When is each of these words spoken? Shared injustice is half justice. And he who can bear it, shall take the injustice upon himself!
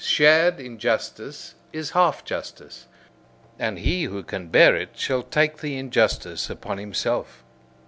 Shared 0.03 0.59
injustice 0.59 1.53
is 1.71 1.91
half 1.91 2.25
justice. 2.25 2.87
And 3.59 3.77
he 3.77 4.05
who 4.05 4.23
can 4.23 4.47
bear 4.47 4.75
it, 4.75 4.97
shall 4.97 5.21
take 5.21 5.57
the 5.59 5.77
injustice 5.77 6.49
upon 6.49 6.79
himself! 6.79 7.43